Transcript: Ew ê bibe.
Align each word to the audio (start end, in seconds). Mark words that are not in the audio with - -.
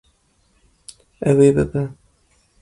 Ew 1.29 1.37
ê 1.47 1.49
bibe. 1.55 1.83